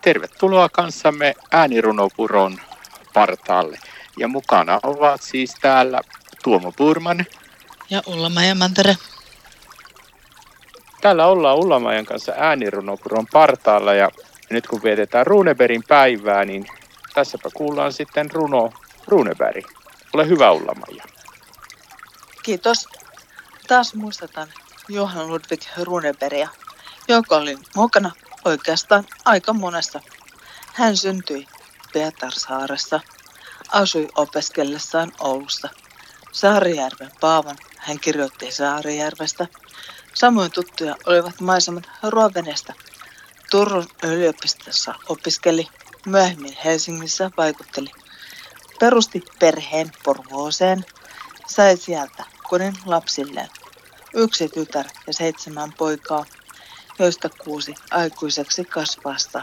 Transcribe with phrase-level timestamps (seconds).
[0.00, 2.58] Tervetuloa kanssamme äänirunopuron
[3.14, 3.78] partaalle.
[4.18, 6.00] Ja mukana ovat siis täällä
[6.44, 7.26] Tuomo Purman.
[7.90, 8.96] Ja Ulla-Maija Mantere.
[11.00, 14.10] Täällä ollaan Ulla-Maijan kanssa äänirunopuron partaalla ja
[14.50, 16.66] nyt kun vietetään Runeberin päivää, niin
[17.14, 18.72] tässäpä kuullaan sitten runo
[19.06, 19.66] Runeberg.
[20.12, 21.04] Ole hyvä Ulla-Maija.
[22.42, 22.88] Kiitos.
[23.68, 24.48] Taas muistetaan
[24.88, 26.48] Johan Ludwig Runebergia,
[27.08, 28.10] joka oli mukana
[28.44, 30.00] oikeastaan aika monessa.
[30.72, 31.46] Hän syntyi
[31.92, 33.00] Pietarsaaressa,
[33.68, 35.68] asui opiskellessaan Oulussa.
[36.32, 39.46] Saarijärven Paavan hän kirjoitti Saarijärvestä.
[40.14, 42.74] Samoin tuttuja olivat maisemat Ruovenestä.
[43.50, 45.68] Turun yliopistossa opiskeli,
[46.06, 47.90] myöhemmin Helsingissä vaikutteli.
[48.80, 50.84] Perusti perheen Porvooseen,
[51.46, 53.48] sai sieltä kodin lapsilleen.
[54.14, 56.24] Yksi tytär ja seitsemän poikaa,
[57.00, 59.42] joista kuusi aikuiseksi kasvasta.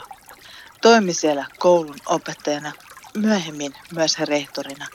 [0.82, 2.72] Toimi siellä koulun opettajana,
[3.18, 4.88] myöhemmin myös rehtorina.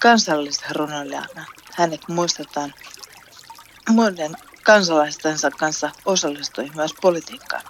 [0.00, 2.74] Kansallisrunoilijana hänet muistetaan
[3.88, 7.62] muiden kansalaistensa kanssa osallistui myös politiikkaan.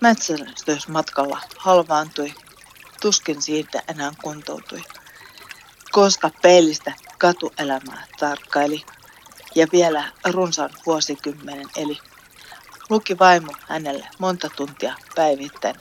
[0.00, 2.34] Metsästysmatkalla halvaantui,
[3.00, 4.82] tuskin siitä enää kuntoutui.
[5.92, 8.84] Koska peilistä katuelämää tarkkaili
[9.54, 11.98] ja vielä runsaan vuosikymmenen eli.
[12.90, 15.76] Luki vaimo hänelle monta tuntia päivittäin.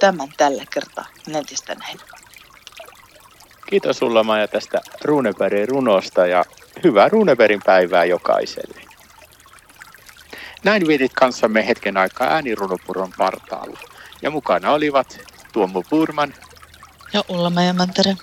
[0.00, 1.98] Tämän tällä kertaa netistä näin.
[3.66, 6.44] Kiitos sulla Maja tästä Runebergin runosta ja
[6.84, 8.80] hyvää Runebergin päivää jokaiselle.
[10.64, 13.78] Näin vietit kanssamme hetken aikaa äänirunopuron partaalla.
[14.22, 15.18] Ja mukana olivat
[15.52, 16.34] Tuomo Purman
[17.12, 18.16] ja Ulla Mantere.